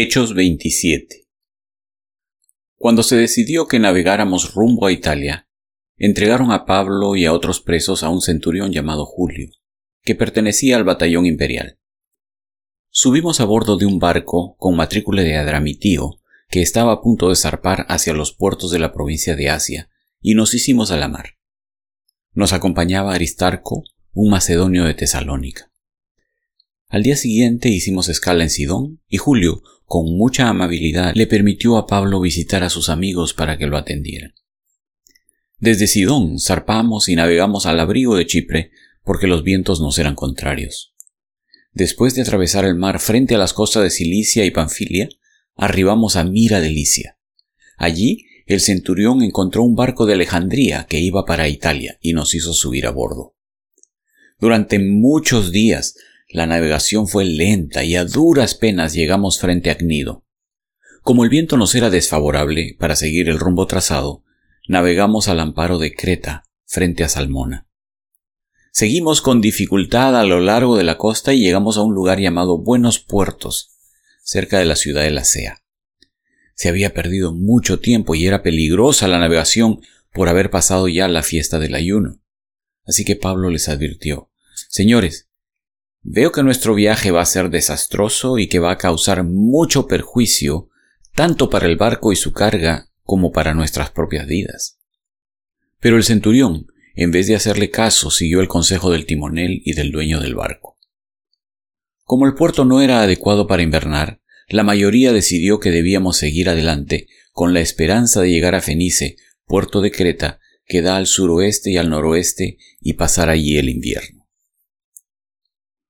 Hechos 0.00 0.32
27 0.32 1.26
Cuando 2.76 3.02
se 3.02 3.16
decidió 3.16 3.66
que 3.66 3.80
navegáramos 3.80 4.54
rumbo 4.54 4.86
a 4.86 4.92
Italia, 4.92 5.48
entregaron 5.96 6.52
a 6.52 6.66
Pablo 6.66 7.16
y 7.16 7.24
a 7.24 7.32
otros 7.32 7.60
presos 7.60 8.04
a 8.04 8.08
un 8.08 8.20
centurión 8.20 8.70
llamado 8.70 9.04
Julio, 9.06 9.48
que 10.04 10.14
pertenecía 10.14 10.76
al 10.76 10.84
batallón 10.84 11.26
imperial. 11.26 11.80
Subimos 12.90 13.40
a 13.40 13.44
bordo 13.44 13.76
de 13.76 13.86
un 13.86 13.98
barco 13.98 14.54
con 14.56 14.76
matrícula 14.76 15.22
de 15.22 15.36
Adramitio, 15.36 16.20
que 16.48 16.62
estaba 16.62 16.92
a 16.92 17.00
punto 17.00 17.28
de 17.28 17.34
zarpar 17.34 17.84
hacia 17.88 18.14
los 18.14 18.32
puertos 18.32 18.70
de 18.70 18.78
la 18.78 18.92
provincia 18.92 19.34
de 19.34 19.50
Asia, 19.50 19.90
y 20.20 20.36
nos 20.36 20.54
hicimos 20.54 20.92
a 20.92 20.96
la 20.96 21.08
mar. 21.08 21.38
Nos 22.34 22.52
acompañaba 22.52 23.14
Aristarco, 23.14 23.82
un 24.12 24.30
macedonio 24.30 24.84
de 24.84 24.94
Tesalónica. 24.94 25.67
Al 26.90 27.02
día 27.02 27.16
siguiente 27.16 27.68
hicimos 27.68 28.08
escala 28.08 28.44
en 28.44 28.48
Sidón 28.48 29.02
y 29.08 29.18
Julio, 29.18 29.62
con 29.84 30.06
mucha 30.16 30.48
amabilidad, 30.48 31.12
le 31.14 31.26
permitió 31.26 31.76
a 31.76 31.86
Pablo 31.86 32.18
visitar 32.18 32.62
a 32.64 32.70
sus 32.70 32.88
amigos 32.88 33.34
para 33.34 33.58
que 33.58 33.66
lo 33.66 33.76
atendieran. 33.76 34.32
Desde 35.58 35.86
Sidón 35.86 36.38
zarpamos 36.38 37.10
y 37.10 37.16
navegamos 37.16 37.66
al 37.66 37.78
abrigo 37.78 38.16
de 38.16 38.26
Chipre 38.26 38.70
porque 39.04 39.26
los 39.26 39.42
vientos 39.42 39.80
nos 39.80 39.98
eran 39.98 40.14
contrarios. 40.14 40.94
Después 41.72 42.14
de 42.14 42.22
atravesar 42.22 42.64
el 42.64 42.74
mar 42.74 43.00
frente 43.00 43.34
a 43.34 43.38
las 43.38 43.52
costas 43.52 43.82
de 43.82 43.90
Cilicia 43.90 44.46
y 44.46 44.50
Panfilia, 44.50 45.10
arribamos 45.56 46.16
a 46.16 46.24
Mira 46.24 46.60
de 46.60 46.70
Licia. 46.70 47.18
Allí 47.76 48.24
el 48.46 48.60
centurión 48.60 49.22
encontró 49.22 49.62
un 49.62 49.74
barco 49.74 50.06
de 50.06 50.14
Alejandría 50.14 50.86
que 50.88 51.00
iba 51.00 51.26
para 51.26 51.48
Italia 51.48 51.98
y 52.00 52.14
nos 52.14 52.34
hizo 52.34 52.54
subir 52.54 52.86
a 52.86 52.92
bordo. 52.92 53.34
Durante 54.38 54.78
muchos 54.78 55.52
días 55.52 55.94
la 56.28 56.46
navegación 56.46 57.08
fue 57.08 57.24
lenta 57.24 57.84
y 57.84 57.96
a 57.96 58.04
duras 58.04 58.54
penas 58.54 58.92
llegamos 58.92 59.40
frente 59.40 59.70
a 59.70 59.76
Cnido. 59.76 60.24
Como 61.02 61.24
el 61.24 61.30
viento 61.30 61.56
nos 61.56 61.74
era 61.74 61.88
desfavorable 61.88 62.76
para 62.78 62.96
seguir 62.96 63.28
el 63.30 63.38
rumbo 63.38 63.66
trazado, 63.66 64.24
navegamos 64.68 65.28
al 65.28 65.40
amparo 65.40 65.78
de 65.78 65.94
Creta, 65.94 66.44
frente 66.66 67.02
a 67.02 67.08
Salmona. 67.08 67.66
Seguimos 68.72 69.22
con 69.22 69.40
dificultad 69.40 70.16
a 70.18 70.24
lo 70.24 70.40
largo 70.40 70.76
de 70.76 70.84
la 70.84 70.98
costa 70.98 71.32
y 71.32 71.40
llegamos 71.40 71.78
a 71.78 71.82
un 71.82 71.94
lugar 71.94 72.20
llamado 72.20 72.58
Buenos 72.58 72.98
Puertos, 72.98 73.70
cerca 74.22 74.58
de 74.58 74.66
la 74.66 74.76
ciudad 74.76 75.02
de 75.02 75.10
la 75.10 75.24
Sea. 75.24 75.62
Se 76.54 76.68
había 76.68 76.92
perdido 76.92 77.32
mucho 77.32 77.80
tiempo 77.80 78.14
y 78.14 78.26
era 78.26 78.42
peligrosa 78.42 79.08
la 79.08 79.18
navegación 79.18 79.80
por 80.12 80.28
haber 80.28 80.50
pasado 80.50 80.88
ya 80.88 81.08
la 81.08 81.22
fiesta 81.22 81.58
del 81.58 81.74
ayuno. 81.74 82.20
Así 82.84 83.04
que 83.04 83.16
Pablo 83.16 83.48
les 83.48 83.68
advirtió, 83.68 84.30
Señores, 84.68 85.27
Veo 86.02 86.32
que 86.32 86.42
nuestro 86.42 86.74
viaje 86.74 87.10
va 87.10 87.22
a 87.22 87.26
ser 87.26 87.50
desastroso 87.50 88.38
y 88.38 88.48
que 88.48 88.60
va 88.60 88.72
a 88.72 88.78
causar 88.78 89.24
mucho 89.24 89.86
perjuicio 89.86 90.68
tanto 91.14 91.50
para 91.50 91.66
el 91.66 91.76
barco 91.76 92.12
y 92.12 92.16
su 92.16 92.32
carga 92.32 92.88
como 93.02 93.32
para 93.32 93.54
nuestras 93.54 93.90
propias 93.90 94.26
vidas. 94.26 94.78
Pero 95.80 95.96
el 95.96 96.04
centurión, 96.04 96.66
en 96.94 97.10
vez 97.10 97.26
de 97.26 97.34
hacerle 97.34 97.70
caso, 97.70 98.10
siguió 98.10 98.40
el 98.40 98.48
consejo 98.48 98.90
del 98.90 99.06
timonel 99.06 99.60
y 99.64 99.72
del 99.72 99.90
dueño 99.90 100.20
del 100.20 100.34
barco. 100.34 100.78
Como 102.04 102.26
el 102.26 102.34
puerto 102.34 102.64
no 102.64 102.80
era 102.80 103.02
adecuado 103.02 103.46
para 103.46 103.62
invernar, 103.62 104.20
la 104.48 104.62
mayoría 104.62 105.12
decidió 105.12 105.60
que 105.60 105.70
debíamos 105.70 106.16
seguir 106.16 106.48
adelante 106.48 107.06
con 107.32 107.52
la 107.52 107.60
esperanza 107.60 108.20
de 108.22 108.30
llegar 108.30 108.54
a 108.54 108.62
Fenice, 108.62 109.16
puerto 109.44 109.80
de 109.80 109.90
Creta, 109.90 110.40
que 110.64 110.82
da 110.82 110.96
al 110.96 111.06
suroeste 111.06 111.70
y 111.70 111.76
al 111.76 111.90
noroeste, 111.90 112.58
y 112.80 112.94
pasar 112.94 113.28
allí 113.28 113.58
el 113.58 113.68
invierno. 113.68 114.17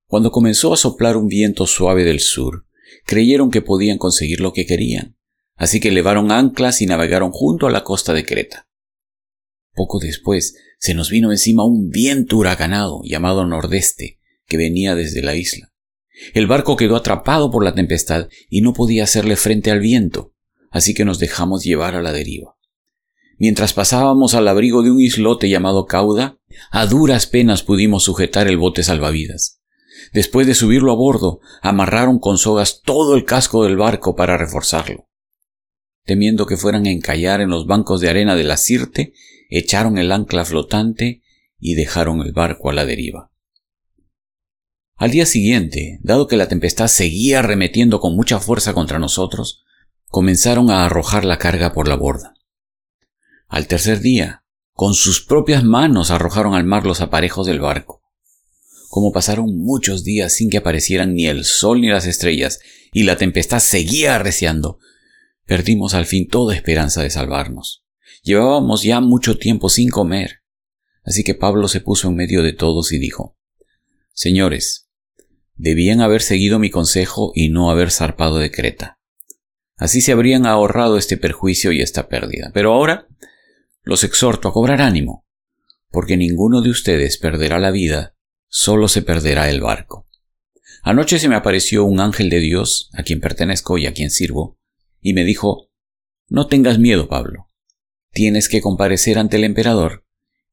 Cuando 0.08 0.30
comenzó 0.30 0.72
a 0.72 0.78
soplar 0.78 1.18
un 1.18 1.28
viento 1.28 1.66
suave 1.66 2.02
del 2.02 2.20
sur, 2.20 2.64
creyeron 3.04 3.50
que 3.50 3.60
podían 3.60 3.98
conseguir 3.98 4.40
lo 4.40 4.54
que 4.54 4.64
querían, 4.64 5.18
así 5.54 5.80
que 5.80 5.90
levaron 5.90 6.32
anclas 6.32 6.80
y 6.80 6.86
navegaron 6.86 7.30
junto 7.30 7.66
a 7.66 7.70
la 7.70 7.84
costa 7.84 8.14
de 8.14 8.24
Creta. 8.24 8.68
Poco 9.74 9.98
después 9.98 10.56
se 10.78 10.94
nos 10.94 11.10
vino 11.10 11.30
encima 11.30 11.66
un 11.66 11.91
viento 11.91 12.38
huracanado 12.38 13.02
llamado 13.04 13.47
nordeste 13.47 14.18
que 14.47 14.56
venía 14.56 14.94
desde 14.94 15.20
la 15.20 15.34
isla. 15.34 15.74
El 16.32 16.47
barco 16.47 16.76
quedó 16.76 16.97
atrapado 16.97 17.50
por 17.50 17.62
la 17.62 17.74
tempestad 17.74 18.28
y 18.48 18.62
no 18.62 18.72
podía 18.72 19.04
hacerle 19.04 19.36
frente 19.36 19.70
al 19.70 19.80
viento, 19.80 20.32
así 20.70 20.94
que 20.94 21.04
nos 21.04 21.18
dejamos 21.18 21.64
llevar 21.64 21.94
a 21.94 22.02
la 22.02 22.12
deriva. 22.12 22.56
Mientras 23.36 23.74
pasábamos 23.74 24.34
al 24.34 24.48
abrigo 24.48 24.82
de 24.82 24.91
un 24.91 25.02
islote 25.02 25.50
llamado 25.50 25.84
Cauda, 25.84 26.38
a 26.70 26.86
duras 26.86 27.26
penas 27.26 27.62
pudimos 27.62 28.04
sujetar 28.04 28.48
el 28.48 28.56
bote 28.56 28.82
salvavidas. 28.82 29.57
Después 30.12 30.46
de 30.46 30.54
subirlo 30.54 30.92
a 30.92 30.96
bordo, 30.96 31.41
amarraron 31.62 32.19
con 32.19 32.38
sogas 32.38 32.82
todo 32.82 33.14
el 33.14 33.24
casco 33.24 33.64
del 33.64 33.76
barco 33.76 34.16
para 34.16 34.36
reforzarlo. 34.36 35.08
Temiendo 36.04 36.46
que 36.46 36.56
fueran 36.56 36.86
a 36.86 36.91
encallar 36.91 37.41
en 37.41 37.50
los 37.50 37.66
bancos 37.66 38.00
de 38.00 38.08
arena 38.08 38.34
de 38.34 38.44
la 38.44 38.56
Sirte, 38.56 39.12
echaron 39.50 39.98
el 39.98 40.10
ancla 40.12 40.44
flotante 40.44 41.22
y 41.58 41.74
dejaron 41.74 42.20
el 42.20 42.32
barco 42.32 42.70
a 42.70 42.72
la 42.72 42.86
deriva. 42.86 43.30
Al 44.97 45.10
día 45.10 45.26
siguiente, 45.26 46.00
dado 46.02 46.26
que 46.26 46.36
la 46.36 46.48
tempestad 46.48 46.88
seguía 46.88 47.38
arremetiendo 47.38 48.00
con 48.00 48.16
mucha 48.16 48.41
fuerza 48.41 48.74
contra 48.74 48.98
nosotros, 48.98 49.64
comenzaron 50.06 50.70
a 50.70 50.84
arrojar 50.84 51.24
la 51.24 51.38
carga 51.38 51.72
por 51.72 51.86
la 51.86 51.94
borda. 51.94 52.34
Al 53.47 53.66
tercer 53.66 54.00
día, 54.00 54.44
con 54.72 54.94
sus 54.94 55.24
propias 55.24 55.62
manos 55.62 56.10
arrojaron 56.10 56.54
al 56.54 56.64
mar 56.64 56.84
los 56.84 57.00
aparejos 57.00 57.47
del 57.47 57.60
barco. 57.60 57.97
Como 58.88 59.12
pasaron 59.12 59.59
muchos 59.59 60.03
días 60.03 60.32
sin 60.32 60.50
que 60.50 60.56
aparecieran 60.56 61.15
ni 61.15 61.26
el 61.26 61.44
sol 61.44 61.81
ni 61.81 61.88
las 61.88 62.06
estrellas, 62.06 62.59
y 62.93 63.03
la 63.03 63.16
tempestad 63.16 63.60
seguía 63.60 64.15
arreciando, 64.15 64.78
perdimos 65.44 65.94
al 65.94 66.06
fin 66.06 66.26
toda 66.26 66.54
esperanza 66.54 67.03
de 67.03 67.10
salvarnos. 67.10 67.84
Llevábamos 68.22 68.82
ya 68.82 69.00
mucho 69.00 69.38
tiempo 69.38 69.69
sin 69.69 69.91
comer. 69.91 70.41
Así 71.04 71.22
que 71.22 71.34
Pablo 71.34 71.69
se 71.69 71.81
puso 71.81 72.09
en 72.09 72.16
medio 72.16 72.43
de 72.43 72.53
todos 72.53 72.93
y 72.93 72.98
dijo, 72.98 73.37
Señores, 74.12 74.88
debían 75.54 76.00
haber 76.00 76.22
seguido 76.22 76.59
mi 76.59 76.71
consejo 76.71 77.32
y 77.34 77.50
no 77.50 77.71
haber 77.71 77.91
zarpado 77.91 78.38
de 78.38 78.50
Creta. 78.50 78.98
Así 79.77 80.00
se 80.00 80.12
habrían 80.12 80.44
ahorrado 80.44 80.98
este 80.98 81.16
perjuicio 81.16 81.72
y 81.72 81.81
esta 81.81 82.09
pérdida. 82.09 82.50
Pero 82.53 82.72
ahora 82.72 83.06
los 83.82 84.03
exhorto 84.03 84.48
a 84.48 84.53
cobrar 84.53 84.82
ánimo, 84.82 85.25
porque 85.91 86.16
ninguno 86.16 86.62
de 86.62 86.71
ustedes 86.71 87.16
perderá 87.16 87.59
la 87.59 87.71
vida 87.71 88.17
solo 88.48 88.88
se 88.88 89.03
perderá 89.03 89.50
el 89.50 89.60
barco. 89.60 90.09
Anoche 90.82 91.19
se 91.19 91.28
me 91.28 91.34
apareció 91.34 91.84
un 91.84 92.00
ángel 92.00 92.31
de 92.31 92.41
Dios, 92.41 92.91
a 92.94 93.03
quien 93.03 93.20
pertenezco 93.20 93.78
y 93.78 93.86
a 93.86 93.92
quien 93.92 94.10
sirvo, 94.10 94.59
y 95.00 95.12
me 95.12 95.25
dijo, 95.25 95.70
No 96.28 96.47
tengas 96.47 96.78
miedo, 96.78 97.09
Pablo. 97.09 97.47
Tienes 98.10 98.48
que 98.48 98.60
comparecer 98.60 99.19
ante 99.19 99.36
el 99.36 99.44
emperador, 99.44 100.04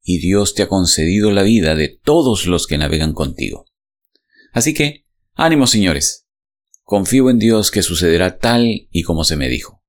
y 0.02 0.18
Dios 0.18 0.54
te 0.54 0.62
ha 0.62 0.68
concedido 0.68 1.30
la 1.30 1.42
vida 1.42 1.74
de 1.74 1.88
todos 1.88 2.46
los 2.46 2.66
que 2.66 2.78
navegan 2.78 3.12
contigo. 3.12 3.66
Así 4.52 4.74
que, 4.74 5.04
ánimo, 5.34 5.66
señores. 5.66 6.26
Confío 6.82 7.30
en 7.30 7.38
Dios 7.38 7.70
que 7.70 7.82
sucederá 7.82 8.38
tal 8.38 8.88
y 8.90 9.02
como 9.02 9.24
se 9.24 9.36
me 9.36 9.48
dijo. 9.48 9.82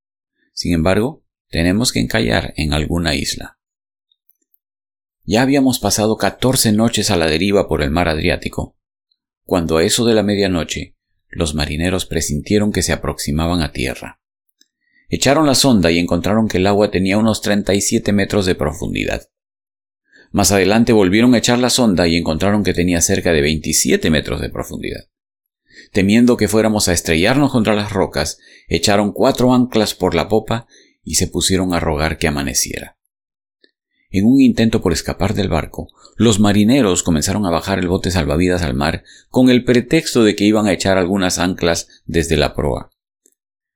Sin 0.53 0.73
embargo, 0.73 1.23
tenemos 1.49 1.91
que 1.91 1.99
encallar 1.99 2.53
en 2.57 2.73
alguna 2.73 3.13
isla. 3.13 3.56
Ya 5.29 5.41
habíamos 5.41 5.79
pasado 5.79 6.15
catorce 6.15 6.71
noches 6.71 7.11
a 7.11 7.17
la 7.17 7.27
deriva 7.27 7.67
por 7.67 7.81
el 7.81 7.91
mar 7.91 8.07
Adriático, 8.07 8.77
cuando 9.43 9.75
a 9.75 9.83
eso 9.83 10.05
de 10.05 10.13
la 10.13 10.23
medianoche 10.23 10.95
los 11.27 11.53
marineros 11.53 12.05
presintieron 12.05 12.71
que 12.71 12.81
se 12.81 12.93
aproximaban 12.93 13.61
a 13.61 13.73
tierra. 13.73 14.21
Echaron 15.09 15.45
la 15.45 15.53
sonda 15.53 15.91
y 15.91 15.99
encontraron 15.99 16.47
que 16.47 16.59
el 16.59 16.67
agua 16.67 16.91
tenía 16.91 17.17
unos 17.17 17.41
37 17.41 18.13
metros 18.13 18.45
de 18.45 18.55
profundidad. 18.55 19.27
Más 20.31 20.53
adelante 20.53 20.93
volvieron 20.93 21.33
a 21.33 21.39
echar 21.39 21.59
la 21.59 21.69
sonda 21.71 22.07
y 22.07 22.15
encontraron 22.15 22.63
que 22.63 22.73
tenía 22.73 23.01
cerca 23.01 23.33
de 23.33 23.41
27 23.41 24.09
metros 24.09 24.39
de 24.39 24.49
profundidad. 24.49 25.09
Temiendo 25.91 26.37
que 26.37 26.47
fuéramos 26.47 26.87
a 26.87 26.93
estrellarnos 26.93 27.51
contra 27.51 27.75
las 27.75 27.91
rocas, 27.91 28.39
echaron 28.69 29.11
cuatro 29.11 29.53
anclas 29.53 29.93
por 29.93 30.15
la 30.15 30.29
popa 30.29 30.67
y 31.03 31.15
se 31.15 31.27
pusieron 31.27 31.73
a 31.73 31.81
rogar 31.81 32.17
que 32.17 32.29
amaneciera. 32.29 32.96
En 34.09 34.25
un 34.25 34.39
intento 34.39 34.81
por 34.81 34.93
escapar 34.93 35.33
del 35.33 35.49
barco, 35.49 35.89
los 36.15 36.39
marineros 36.39 37.03
comenzaron 37.03 37.45
a 37.45 37.51
bajar 37.51 37.79
el 37.79 37.87
bote 37.87 38.09
salvavidas 38.09 38.61
al 38.61 38.73
mar 38.73 39.03
con 39.29 39.49
el 39.49 39.65
pretexto 39.65 40.23
de 40.23 40.35
que 40.35 40.45
iban 40.45 40.67
a 40.67 40.73
echar 40.73 40.97
algunas 40.97 41.39
anclas 41.39 41.87
desde 42.05 42.37
la 42.37 42.55
proa. 42.55 42.89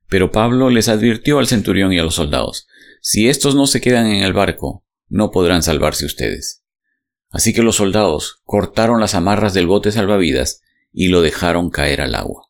Pero 0.07 0.31
Pablo 0.31 0.69
les 0.69 0.87
advirtió 0.87 1.39
al 1.39 1.47
centurión 1.47 1.91
y 1.93 1.99
a 1.99 2.03
los 2.03 2.15
soldados, 2.15 2.67
si 3.01 3.27
estos 3.27 3.55
no 3.55 3.67
se 3.67 3.81
quedan 3.81 4.07
en 4.07 4.23
el 4.23 4.33
barco, 4.33 4.85
no 5.09 5.31
podrán 5.31 5.63
salvarse 5.63 6.05
ustedes. 6.05 6.63
Así 7.29 7.53
que 7.53 7.63
los 7.63 7.77
soldados 7.77 8.41
cortaron 8.43 8.99
las 8.99 9.15
amarras 9.15 9.53
del 9.53 9.67
bote 9.67 9.91
salvavidas 9.91 10.61
y 10.91 11.07
lo 11.07 11.21
dejaron 11.21 11.69
caer 11.69 12.01
al 12.01 12.15
agua. 12.15 12.49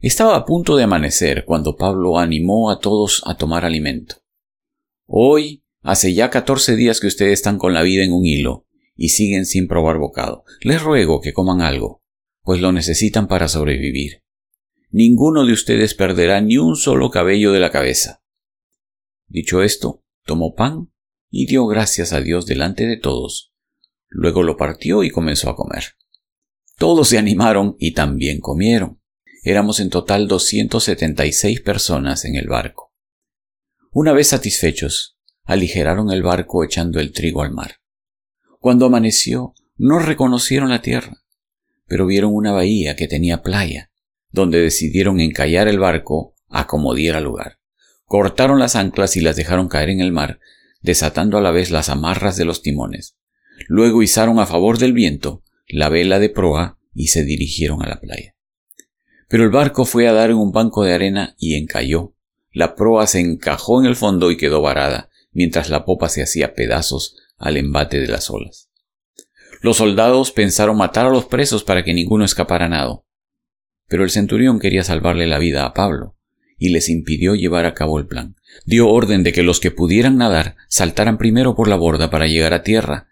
Estaba 0.00 0.36
a 0.36 0.44
punto 0.44 0.76
de 0.76 0.84
amanecer 0.84 1.44
cuando 1.44 1.76
Pablo 1.76 2.18
animó 2.18 2.70
a 2.70 2.78
todos 2.78 3.22
a 3.24 3.36
tomar 3.36 3.64
alimento. 3.64 4.16
Hoy 5.06 5.64
Hace 5.88 6.12
ya 6.12 6.28
catorce 6.28 6.76
días 6.76 7.00
que 7.00 7.06
ustedes 7.06 7.32
están 7.32 7.56
con 7.56 7.72
la 7.72 7.80
vida 7.80 8.04
en 8.04 8.12
un 8.12 8.26
hilo 8.26 8.66
y 8.94 9.08
siguen 9.08 9.46
sin 9.46 9.66
probar 9.66 9.96
bocado. 9.96 10.44
Les 10.60 10.82
ruego 10.82 11.22
que 11.22 11.32
coman 11.32 11.62
algo, 11.62 12.02
pues 12.42 12.60
lo 12.60 12.72
necesitan 12.72 13.26
para 13.26 13.48
sobrevivir. 13.48 14.22
ninguno 14.90 15.46
de 15.46 15.54
ustedes 15.54 15.94
perderá 15.94 16.42
ni 16.42 16.58
un 16.58 16.76
solo 16.76 17.08
cabello 17.08 17.52
de 17.52 17.60
la 17.60 17.70
cabeza. 17.70 18.22
Dicho 19.28 19.62
esto, 19.62 20.04
tomó 20.26 20.54
pan 20.54 20.92
y 21.30 21.46
dio 21.46 21.66
gracias 21.66 22.12
a 22.12 22.20
Dios 22.20 22.44
delante 22.44 22.86
de 22.86 22.98
todos. 22.98 23.54
Luego 24.10 24.42
lo 24.42 24.58
partió 24.58 25.04
y 25.04 25.10
comenzó 25.10 25.48
a 25.48 25.56
comer. 25.56 25.84
Todos 26.76 27.08
se 27.08 27.16
animaron 27.16 27.76
y 27.78 27.94
también 27.94 28.40
comieron. 28.40 29.00
Éramos 29.42 29.80
en 29.80 29.88
total 29.88 30.28
276 30.28 31.62
personas 31.62 32.26
en 32.26 32.36
el 32.36 32.46
barco. 32.46 32.92
Una 33.90 34.12
vez 34.12 34.28
satisfechos, 34.28 35.17
aligeraron 35.48 36.12
el 36.12 36.22
barco 36.22 36.62
echando 36.62 37.00
el 37.00 37.10
trigo 37.10 37.42
al 37.42 37.52
mar. 37.52 37.76
Cuando 38.60 38.84
amaneció, 38.84 39.54
no 39.78 39.98
reconocieron 39.98 40.68
la 40.68 40.82
tierra, 40.82 41.22
pero 41.86 42.04
vieron 42.04 42.34
una 42.34 42.52
bahía 42.52 42.96
que 42.96 43.08
tenía 43.08 43.42
playa, 43.42 43.90
donde 44.30 44.60
decidieron 44.60 45.20
encallar 45.20 45.66
el 45.66 45.78
barco 45.78 46.34
a 46.50 46.66
como 46.66 46.94
diera 46.94 47.20
lugar. 47.20 47.58
Cortaron 48.04 48.58
las 48.58 48.76
anclas 48.76 49.16
y 49.16 49.22
las 49.22 49.36
dejaron 49.36 49.68
caer 49.68 49.88
en 49.88 50.02
el 50.02 50.12
mar, 50.12 50.38
desatando 50.82 51.38
a 51.38 51.40
la 51.40 51.50
vez 51.50 51.70
las 51.70 51.88
amarras 51.88 52.36
de 52.36 52.44
los 52.44 52.60
timones. 52.60 53.16
Luego 53.68 54.02
izaron 54.02 54.40
a 54.40 54.46
favor 54.46 54.76
del 54.76 54.92
viento 54.92 55.42
la 55.66 55.88
vela 55.88 56.18
de 56.18 56.28
proa 56.28 56.78
y 56.94 57.08
se 57.08 57.24
dirigieron 57.24 57.82
a 57.82 57.88
la 57.88 58.00
playa. 58.00 58.34
Pero 59.28 59.44
el 59.44 59.50
barco 59.50 59.86
fue 59.86 60.08
a 60.08 60.12
dar 60.12 60.28
en 60.28 60.36
un 60.36 60.52
banco 60.52 60.84
de 60.84 60.92
arena 60.92 61.34
y 61.38 61.54
encalló. 61.56 62.14
La 62.52 62.74
proa 62.74 63.06
se 63.06 63.20
encajó 63.20 63.80
en 63.80 63.86
el 63.86 63.96
fondo 63.96 64.30
y 64.30 64.36
quedó 64.36 64.60
varada, 64.60 65.08
mientras 65.38 65.70
la 65.70 65.84
popa 65.84 66.08
se 66.08 66.20
hacía 66.20 66.52
pedazos 66.52 67.14
al 67.36 67.56
embate 67.56 68.00
de 68.00 68.08
las 68.08 68.28
olas. 68.28 68.70
Los 69.62 69.76
soldados 69.76 70.32
pensaron 70.32 70.76
matar 70.76 71.06
a 71.06 71.10
los 71.10 71.26
presos 71.26 71.62
para 71.62 71.84
que 71.84 71.94
ninguno 71.94 72.24
escapara 72.24 72.68
nado. 72.68 73.06
Pero 73.86 74.02
el 74.02 74.10
centurión 74.10 74.58
quería 74.58 74.82
salvarle 74.82 75.28
la 75.28 75.38
vida 75.38 75.64
a 75.64 75.74
Pablo, 75.74 76.16
y 76.56 76.70
les 76.70 76.88
impidió 76.88 77.36
llevar 77.36 77.66
a 77.66 77.74
cabo 77.74 78.00
el 78.00 78.08
plan. 78.08 78.34
Dio 78.64 78.88
orden 78.88 79.22
de 79.22 79.32
que 79.32 79.44
los 79.44 79.60
que 79.60 79.70
pudieran 79.70 80.16
nadar 80.16 80.56
saltaran 80.68 81.18
primero 81.18 81.54
por 81.54 81.68
la 81.68 81.76
borda 81.76 82.10
para 82.10 82.26
llegar 82.26 82.52
a 82.52 82.64
tierra, 82.64 83.06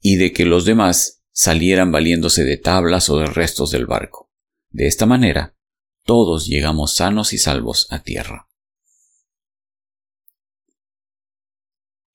y 0.00 0.14
de 0.18 0.32
que 0.32 0.44
los 0.44 0.66
demás 0.66 1.24
salieran 1.32 1.90
valiéndose 1.90 2.44
de 2.44 2.58
tablas 2.58 3.10
o 3.10 3.18
de 3.18 3.26
restos 3.26 3.72
del 3.72 3.86
barco. 3.86 4.30
De 4.70 4.86
esta 4.86 5.04
manera, 5.04 5.56
todos 6.04 6.46
llegamos 6.46 6.94
sanos 6.94 7.32
y 7.32 7.38
salvos 7.38 7.88
a 7.90 8.04
tierra. 8.04 8.46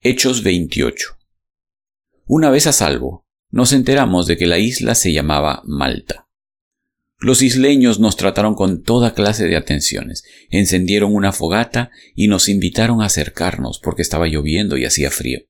Hechos 0.03 0.42
28 0.42 1.09
Una 2.25 2.50
vez 2.50 2.65
a 2.65 2.71
salvo, 2.71 3.27
nos 3.51 3.71
enteramos 3.71 4.25
de 4.25 4.36
que 4.36 4.48
la 4.48 4.57
isla 4.57 4.95
se 4.95 5.13
llamaba 5.13 5.62
Malta. 5.63 6.27
Los 7.19 7.44
isleños 7.44 8.00
nos 8.00 8.15
trataron 8.18 8.56
con 8.56 8.81
toda 8.81 9.13
clase 9.13 9.45
de 9.45 9.56
atenciones, 9.56 10.24
encendieron 10.50 11.13
una 11.13 11.31
fogata 11.31 11.92
y 12.15 12.30
nos 12.30 12.50
invitaron 12.50 13.03
a 13.03 13.06
acercarnos 13.06 13.80
porque 13.80 14.01
estaba 14.01 14.25
lloviendo 14.25 14.75
y 14.75 14.86
hacía 14.86 15.12
frío. 15.12 15.42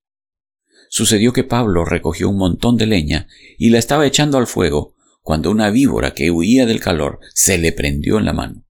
Sucedió 0.89 1.31
que 1.31 1.45
Pablo 1.45 1.85
recogió 1.85 2.27
un 2.27 2.35
montón 2.35 2.75
de 2.75 2.87
leña 2.87 3.29
y 3.57 3.69
la 3.69 3.79
estaba 3.79 4.05
echando 4.05 4.37
al 4.37 4.47
fuego 4.47 4.97
cuando 5.21 5.49
una 5.49 5.69
víbora 5.69 6.13
que 6.13 6.29
huía 6.29 6.65
del 6.65 6.81
calor 6.81 7.21
se 7.33 7.57
le 7.57 7.71
prendió 7.71 8.19
en 8.19 8.25
la 8.25 8.33
mano. 8.33 8.65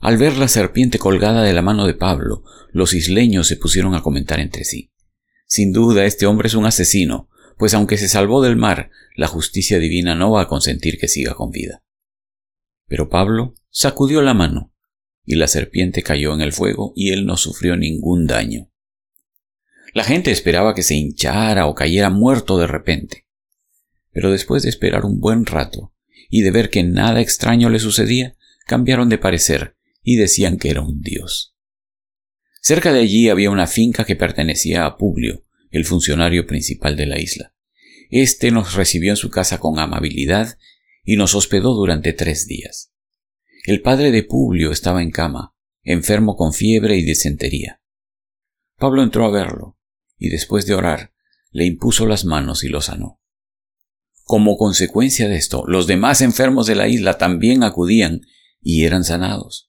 Al 0.00 0.16
ver 0.16 0.36
la 0.36 0.46
serpiente 0.46 0.98
colgada 0.98 1.42
de 1.42 1.52
la 1.52 1.62
mano 1.62 1.86
de 1.86 1.94
Pablo, 1.94 2.44
los 2.70 2.94
isleños 2.94 3.48
se 3.48 3.56
pusieron 3.56 3.94
a 3.94 4.02
comentar 4.02 4.38
entre 4.38 4.64
sí. 4.64 4.92
Sin 5.46 5.72
duda 5.72 6.04
este 6.04 6.26
hombre 6.26 6.46
es 6.46 6.54
un 6.54 6.66
asesino, 6.66 7.28
pues 7.56 7.74
aunque 7.74 7.96
se 7.96 8.08
salvó 8.08 8.40
del 8.40 8.56
mar, 8.56 8.90
la 9.16 9.26
justicia 9.26 9.80
divina 9.80 10.14
no 10.14 10.30
va 10.30 10.42
a 10.42 10.48
consentir 10.48 10.98
que 10.98 11.08
siga 11.08 11.34
con 11.34 11.50
vida. 11.50 11.82
Pero 12.86 13.08
Pablo 13.08 13.54
sacudió 13.70 14.22
la 14.22 14.34
mano, 14.34 14.72
y 15.24 15.34
la 15.34 15.48
serpiente 15.48 16.02
cayó 16.02 16.32
en 16.32 16.42
el 16.42 16.52
fuego 16.52 16.92
y 16.94 17.10
él 17.10 17.26
no 17.26 17.36
sufrió 17.36 17.76
ningún 17.76 18.26
daño. 18.26 18.70
La 19.94 20.04
gente 20.04 20.30
esperaba 20.30 20.74
que 20.74 20.82
se 20.82 20.94
hinchara 20.94 21.66
o 21.66 21.74
cayera 21.74 22.08
muerto 22.08 22.56
de 22.58 22.66
repente. 22.66 23.26
Pero 24.12 24.30
después 24.30 24.62
de 24.62 24.68
esperar 24.68 25.04
un 25.04 25.18
buen 25.18 25.44
rato 25.44 25.92
y 26.30 26.42
de 26.42 26.50
ver 26.50 26.70
que 26.70 26.84
nada 26.84 27.20
extraño 27.20 27.68
le 27.68 27.78
sucedía, 27.78 28.36
cambiaron 28.66 29.08
de 29.08 29.18
parecer 29.18 29.77
y 30.02 30.16
decían 30.16 30.58
que 30.58 30.70
era 30.70 30.82
un 30.82 31.00
dios. 31.00 31.54
Cerca 32.60 32.92
de 32.92 33.00
allí 33.00 33.28
había 33.28 33.50
una 33.50 33.66
finca 33.66 34.04
que 34.04 34.16
pertenecía 34.16 34.84
a 34.84 34.96
Publio, 34.96 35.44
el 35.70 35.84
funcionario 35.84 36.46
principal 36.46 36.96
de 36.96 37.06
la 37.06 37.18
isla. 37.18 37.54
Este 38.10 38.50
nos 38.50 38.74
recibió 38.74 39.10
en 39.12 39.16
su 39.16 39.30
casa 39.30 39.58
con 39.58 39.78
amabilidad 39.78 40.58
y 41.04 41.16
nos 41.16 41.34
hospedó 41.34 41.74
durante 41.74 42.12
tres 42.12 42.46
días. 42.46 42.92
El 43.64 43.82
padre 43.82 44.10
de 44.10 44.22
Publio 44.22 44.72
estaba 44.72 45.02
en 45.02 45.10
cama, 45.10 45.54
enfermo 45.82 46.36
con 46.36 46.52
fiebre 46.52 46.96
y 46.96 47.02
disentería. 47.02 47.80
Pablo 48.76 49.02
entró 49.02 49.24
a 49.24 49.30
verlo, 49.30 49.78
y 50.16 50.28
después 50.28 50.66
de 50.66 50.74
orar, 50.74 51.12
le 51.50 51.64
impuso 51.64 52.06
las 52.06 52.24
manos 52.24 52.64
y 52.64 52.68
lo 52.68 52.80
sanó. 52.80 53.20
Como 54.24 54.56
consecuencia 54.56 55.28
de 55.28 55.36
esto, 55.36 55.64
los 55.66 55.86
demás 55.86 56.20
enfermos 56.20 56.66
de 56.66 56.74
la 56.74 56.88
isla 56.88 57.16
también 57.18 57.62
acudían 57.62 58.20
y 58.60 58.84
eran 58.84 59.04
sanados. 59.04 59.67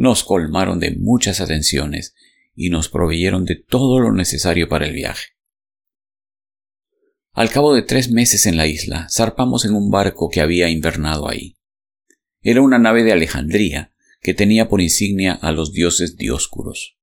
Nos 0.00 0.24
colmaron 0.24 0.80
de 0.80 0.92
muchas 0.92 1.42
atenciones 1.42 2.14
y 2.54 2.70
nos 2.70 2.88
proveyeron 2.88 3.44
de 3.44 3.56
todo 3.56 4.00
lo 4.00 4.14
necesario 4.14 4.66
para 4.66 4.86
el 4.86 4.94
viaje. 4.94 5.26
Al 7.32 7.50
cabo 7.50 7.74
de 7.74 7.82
tres 7.82 8.10
meses 8.10 8.46
en 8.46 8.56
la 8.56 8.66
isla, 8.66 9.08
zarpamos 9.10 9.66
en 9.66 9.74
un 9.74 9.90
barco 9.90 10.30
que 10.30 10.40
había 10.40 10.70
invernado 10.70 11.28
ahí. 11.28 11.58
Era 12.40 12.62
una 12.62 12.78
nave 12.78 13.04
de 13.04 13.12
Alejandría 13.12 13.92
que 14.22 14.32
tenía 14.32 14.70
por 14.70 14.80
insignia 14.80 15.34
a 15.34 15.52
los 15.52 15.74
dioses 15.74 16.16
dioscuros. 16.16 16.96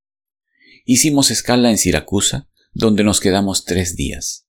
Hicimos 0.83 1.29
escala 1.29 1.69
en 1.69 1.77
Siracusa, 1.77 2.49
donde 2.73 3.03
nos 3.03 3.19
quedamos 3.19 3.63
tres 3.63 3.95
días. 3.95 4.47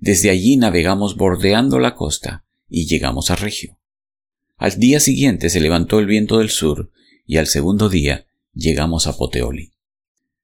Desde 0.00 0.30
allí 0.30 0.56
navegamos 0.56 1.16
bordeando 1.16 1.78
la 1.78 1.94
costa 1.94 2.44
y 2.68 2.88
llegamos 2.88 3.30
a 3.30 3.36
Regio. 3.36 3.78
Al 4.56 4.80
día 4.80 4.98
siguiente 4.98 5.48
se 5.48 5.60
levantó 5.60 6.00
el 6.00 6.06
viento 6.06 6.38
del 6.38 6.50
sur 6.50 6.90
y 7.28 7.36
al 7.36 7.46
segundo 7.46 7.88
día 7.90 8.26
llegamos 8.54 9.06
a 9.06 9.16
Poteoli. 9.16 9.74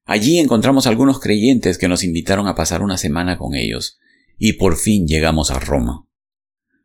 Allí 0.04 0.38
encontramos 0.38 0.86
algunos 0.86 1.18
creyentes 1.18 1.78
que 1.78 1.88
nos 1.88 2.04
invitaron 2.04 2.46
a 2.46 2.54
pasar 2.54 2.82
una 2.82 2.98
semana 2.98 3.38
con 3.38 3.54
ellos, 3.54 3.98
y 4.38 4.52
por 4.52 4.76
fin 4.76 5.08
llegamos 5.08 5.50
a 5.50 5.58
Roma. 5.58 6.06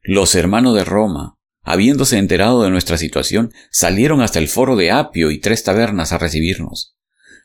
Los 0.01 0.36
hermanos 0.36 0.74
de 0.74 0.86
Roma, 0.86 1.38
habiéndose 1.63 2.18
enterado 2.18 2.63
de 2.63 2.69
nuestra 2.69 2.98
situación, 2.98 3.51
salieron 3.72 4.22
hasta 4.22 4.40
el 4.40 4.48
foro 4.48 4.78
de 4.78 4.90
Apio 4.90 5.31
y 5.31 5.40
tres 5.40 5.66
tabernas 5.66 6.13
a 6.13 6.18
recibirnos. 6.18 6.96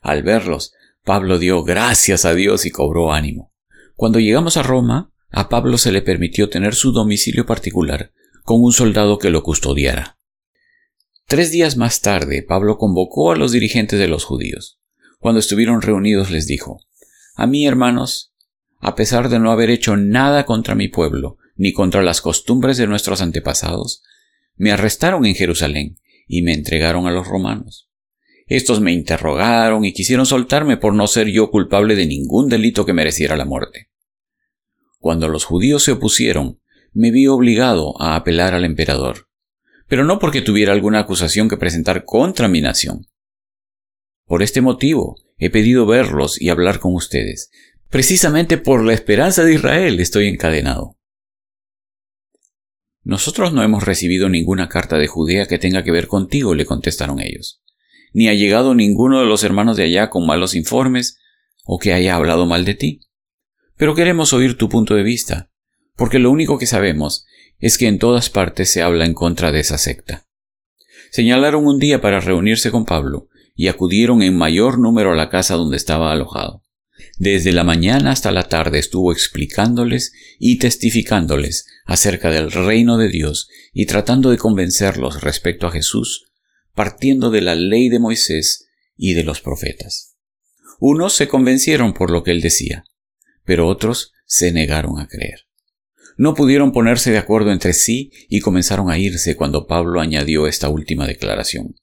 Al 0.01 0.23
verlos, 0.23 0.71
Pablo 1.03 1.39
dio 1.39 1.61
gracias 1.63 2.23
a 2.23 2.33
Dios 2.33 2.65
y 2.65 2.71
cobró 2.71 3.11
ánimo. 3.11 3.51
Cuando 3.95 4.19
llegamos 4.19 4.55
a 4.55 4.63
Roma, 4.63 5.11
a 5.29 5.49
Pablo 5.49 5.77
se 5.77 5.91
le 5.91 6.01
permitió 6.01 6.49
tener 6.49 6.73
su 6.73 6.93
domicilio 6.93 7.45
particular 7.45 8.13
con 8.43 8.63
un 8.63 8.71
soldado 8.71 9.19
que 9.19 9.29
lo 9.29 9.43
custodiara. 9.43 10.17
Tres 11.27 11.49
días 11.49 11.75
más 11.75 12.01
tarde, 12.01 12.43
Pablo 12.43 12.77
convocó 12.77 13.31
a 13.31 13.35
los 13.35 13.51
dirigentes 13.51 13.97
de 13.97 14.07
los 14.07 14.23
judíos. 14.25 14.79
Cuando 15.17 15.39
estuvieron 15.39 15.81
reunidos 15.81 16.29
les 16.29 16.45
dijo, 16.45 16.81
A 17.35 17.47
mí, 17.47 17.65
hermanos, 17.65 18.35
a 18.79 18.93
pesar 18.93 19.29
de 19.29 19.39
no 19.39 19.51
haber 19.51 19.71
hecho 19.71 19.97
nada 19.97 20.45
contra 20.45 20.75
mi 20.75 20.87
pueblo, 20.87 21.37
ni 21.55 21.73
contra 21.73 22.03
las 22.03 22.21
costumbres 22.21 22.77
de 22.77 22.85
nuestros 22.85 23.21
antepasados, 23.21 24.03
me 24.55 24.71
arrestaron 24.71 25.25
en 25.25 25.33
Jerusalén 25.33 25.97
y 26.27 26.43
me 26.43 26.53
entregaron 26.53 27.07
a 27.07 27.11
los 27.11 27.27
romanos. 27.27 27.89
Estos 28.45 28.79
me 28.79 28.93
interrogaron 28.93 29.83
y 29.83 29.93
quisieron 29.93 30.27
soltarme 30.27 30.77
por 30.77 30.93
no 30.93 31.07
ser 31.07 31.29
yo 31.29 31.49
culpable 31.49 31.95
de 31.95 32.05
ningún 32.05 32.49
delito 32.49 32.85
que 32.85 32.93
mereciera 32.93 33.35
la 33.35 33.45
muerte. 33.45 33.89
Cuando 34.99 35.27
los 35.27 35.43
judíos 35.43 35.81
se 35.81 35.93
opusieron, 35.93 36.59
me 36.93 37.09
vi 37.09 37.25
obligado 37.25 37.99
a 37.99 38.15
apelar 38.15 38.53
al 38.53 38.63
emperador, 38.63 39.27
pero 39.87 40.03
no 40.03 40.19
porque 40.19 40.41
tuviera 40.41 40.73
alguna 40.73 40.99
acusación 40.99 41.49
que 41.49 41.57
presentar 41.57 42.05
contra 42.05 42.47
mi 42.47 42.61
nación, 42.61 43.07
por 44.25 44.41
este 44.41 44.61
motivo 44.61 45.17
he 45.37 45.51
pedido 45.51 45.85
verlos 45.85 46.41
y 46.41 46.49
hablar 46.49 46.79
con 46.79 46.95
ustedes. 46.95 47.51
Precisamente 47.89 48.57
por 48.57 48.83
la 48.83 48.93
esperanza 48.93 49.43
de 49.43 49.53
Israel 49.53 49.99
estoy 49.99 50.27
encadenado. 50.27 50.97
Nosotros 53.03 53.53
no 53.53 53.61
hemos 53.61 53.83
recibido 53.83 54.27
ninguna 54.27 54.67
carta 54.67 54.97
de 54.97 55.05
Judea 55.05 55.45
que 55.45 55.59
tenga 55.59 55.83
que 55.83 55.91
ver 55.91 56.07
contigo, 56.07 56.55
le 56.55 56.65
contestaron 56.65 57.19
ellos. 57.19 57.61
Ni 58.13 58.27
ha 58.27 58.33
llegado 58.33 58.73
ninguno 58.73 59.19
de 59.19 59.27
los 59.27 59.43
hermanos 59.43 59.77
de 59.77 59.83
allá 59.83 60.09
con 60.09 60.25
malos 60.25 60.55
informes 60.55 61.19
o 61.63 61.77
que 61.77 61.93
haya 61.93 62.15
hablado 62.15 62.47
mal 62.47 62.65
de 62.65 62.73
ti. 62.73 63.01
Pero 63.77 63.93
queremos 63.93 64.33
oír 64.33 64.57
tu 64.57 64.69
punto 64.69 64.95
de 64.95 65.03
vista, 65.03 65.51
porque 65.95 66.17
lo 66.17 66.31
único 66.31 66.57
que 66.57 66.65
sabemos 66.65 67.27
es 67.59 67.77
que 67.77 67.87
en 67.87 67.99
todas 67.99 68.29
partes 68.29 68.71
se 68.71 68.81
habla 68.81 69.05
en 69.05 69.13
contra 69.13 69.51
de 69.51 69.59
esa 69.59 69.77
secta. 69.77 70.25
Señalaron 71.11 71.65
un 71.65 71.79
día 71.79 72.01
para 72.01 72.19
reunirse 72.19 72.71
con 72.71 72.85
Pablo, 72.85 73.29
y 73.57 73.69
acudieron 73.69 74.21
en 74.21 74.35
mayor 74.37 74.79
número 74.79 75.13
a 75.13 75.15
la 75.15 75.29
casa 75.29 75.55
donde 75.55 75.77
estaba 75.77 76.11
alojado. 76.11 76.61
Desde 77.17 77.53
la 77.53 77.63
mañana 77.63 78.11
hasta 78.11 78.31
la 78.31 78.49
tarde 78.49 78.79
estuvo 78.79 79.13
explicándoles 79.13 80.11
y 80.39 80.59
testificándoles 80.59 81.65
acerca 81.85 82.31
del 82.31 82.51
reino 82.51 82.97
de 82.97 83.07
Dios 83.07 83.47
y 83.71 83.85
tratando 83.85 84.29
de 84.29 84.37
convencerlos 84.37 85.21
respecto 85.21 85.67
a 85.67 85.71
Jesús 85.71 86.25
partiendo 86.75 87.31
de 87.31 87.41
la 87.41 87.55
ley 87.55 87.89
de 87.89 87.99
Moisés 87.99 88.67
y 88.95 89.13
de 89.13 89.23
los 89.23 89.41
profetas. 89.41 90.17
Unos 90.79 91.13
se 91.13 91.27
convencieron 91.27 91.93
por 91.93 92.11
lo 92.11 92.23
que 92.23 92.31
él 92.31 92.41
decía, 92.41 92.83
pero 93.45 93.67
otros 93.67 94.11
se 94.25 94.51
negaron 94.51 94.99
a 94.99 95.07
creer. 95.07 95.44
No 96.17 96.33
pudieron 96.33 96.71
ponerse 96.71 97.11
de 97.11 97.17
acuerdo 97.17 97.51
entre 97.51 97.73
sí 97.73 98.11
y 98.29 98.39
comenzaron 98.39 98.89
a 98.89 98.97
irse 98.97 99.35
cuando 99.35 99.67
Pablo 99.67 99.99
añadió 99.99 100.47
esta 100.47 100.69
última 100.69 101.07
declaración. 101.07 101.75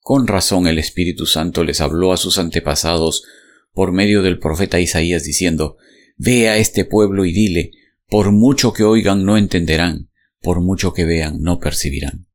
Con 0.00 0.26
razón 0.26 0.66
el 0.66 0.78
Espíritu 0.78 1.26
Santo 1.26 1.64
les 1.64 1.80
habló 1.80 2.12
a 2.12 2.16
sus 2.16 2.38
antepasados 2.38 3.24
por 3.72 3.92
medio 3.92 4.22
del 4.22 4.38
profeta 4.38 4.80
Isaías 4.80 5.24
diciendo, 5.24 5.76
Ve 6.16 6.48
a 6.48 6.56
este 6.56 6.84
pueblo 6.84 7.24
y 7.24 7.32
dile, 7.32 7.72
por 8.08 8.32
mucho 8.32 8.72
que 8.72 8.84
oigan 8.84 9.24
no 9.24 9.36
entenderán, 9.36 10.10
por 10.40 10.60
mucho 10.60 10.92
que 10.92 11.04
vean 11.04 11.42
no 11.42 11.58
percibirán. 11.58 12.28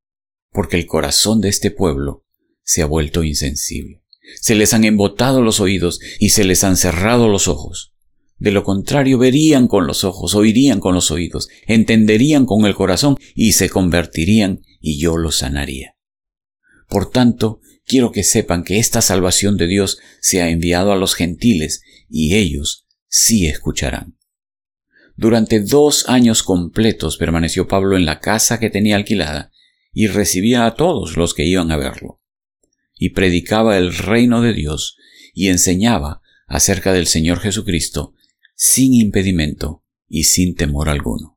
Porque 0.51 0.77
el 0.77 0.85
corazón 0.85 1.41
de 1.41 1.49
este 1.49 1.71
pueblo 1.71 2.25
se 2.63 2.81
ha 2.81 2.85
vuelto 2.85 3.23
insensible. 3.23 4.03
Se 4.39 4.55
les 4.55 4.73
han 4.73 4.83
embotado 4.83 5.41
los 5.41 5.59
oídos 5.59 5.99
y 6.19 6.29
se 6.29 6.43
les 6.43 6.63
han 6.63 6.77
cerrado 6.77 7.27
los 7.27 7.47
ojos. 7.47 7.93
De 8.41 8.51
lo 8.51 8.63
contrario 8.63 9.19
verían 9.19 9.67
con 9.67 9.85
los 9.85 10.03
ojos, 10.03 10.33
oirían 10.33 10.79
con 10.79 10.95
los 10.95 11.11
oídos, 11.11 11.47
entenderían 11.67 12.47
con 12.47 12.65
el 12.65 12.73
corazón 12.73 13.15
y 13.35 13.51
se 13.51 13.69
convertirían 13.69 14.63
y 14.79 14.99
yo 14.99 15.15
los 15.15 15.37
sanaría. 15.37 15.95
Por 16.89 17.11
tanto, 17.11 17.59
quiero 17.85 18.11
que 18.11 18.23
sepan 18.23 18.63
que 18.63 18.79
esta 18.79 19.03
salvación 19.03 19.57
de 19.57 19.67
Dios 19.67 19.99
se 20.21 20.41
ha 20.41 20.49
enviado 20.49 20.91
a 20.91 20.95
los 20.95 21.13
gentiles 21.13 21.83
y 22.09 22.33
ellos 22.33 22.87
sí 23.07 23.45
escucharán. 23.45 24.17
Durante 25.15 25.59
dos 25.59 26.09
años 26.09 26.41
completos 26.41 27.17
permaneció 27.17 27.67
Pablo 27.67 27.95
en 27.95 28.05
la 28.05 28.19
casa 28.19 28.59
que 28.59 28.71
tenía 28.71 28.95
alquilada 28.95 29.51
y 29.93 30.07
recibía 30.07 30.65
a 30.65 30.73
todos 30.73 31.15
los 31.15 31.35
que 31.35 31.45
iban 31.45 31.69
a 31.69 31.77
verlo. 31.77 32.23
Y 32.95 33.09
predicaba 33.09 33.77
el 33.77 33.95
reino 33.95 34.41
de 34.41 34.53
Dios 34.53 34.97
y 35.31 35.49
enseñaba 35.49 36.23
acerca 36.47 36.91
del 36.91 37.05
Señor 37.05 37.39
Jesucristo 37.39 38.15
sin 38.63 38.93
impedimento 38.93 39.83
y 40.07 40.25
sin 40.25 40.53
temor 40.53 40.87
alguno. 40.87 41.29